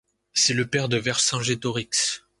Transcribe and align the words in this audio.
C’est 0.33 0.55
le 0.55 0.65
père 0.65 0.89
de 0.89 0.97
Vercingétorix. 0.97 2.23